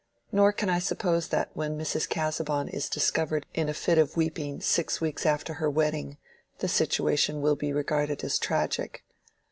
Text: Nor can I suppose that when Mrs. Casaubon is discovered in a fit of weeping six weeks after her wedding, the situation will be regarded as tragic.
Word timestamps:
Nor 0.31 0.51
can 0.51 0.67
I 0.67 0.79
suppose 0.79 1.27
that 1.27 1.51
when 1.53 1.77
Mrs. 1.77 2.09
Casaubon 2.09 2.69
is 2.69 2.89
discovered 2.89 3.45
in 3.53 3.69
a 3.69 3.73
fit 3.75 3.99
of 3.99 4.17
weeping 4.17 4.59
six 4.59 4.99
weeks 4.99 5.27
after 5.27 5.53
her 5.53 5.69
wedding, 5.69 6.17
the 6.57 6.67
situation 6.67 7.39
will 7.39 7.55
be 7.55 7.71
regarded 7.71 8.23
as 8.23 8.39
tragic. 8.39 9.03